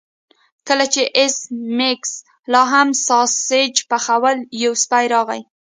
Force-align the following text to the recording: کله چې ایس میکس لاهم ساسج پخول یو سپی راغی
کله 0.67 0.85
چې 0.93 1.01
ایس 1.17 1.35
میکس 1.77 2.11
لاهم 2.53 2.89
ساسج 3.07 3.73
پخول 3.89 4.37
یو 4.63 4.73
سپی 4.83 5.05
راغی 5.13 5.41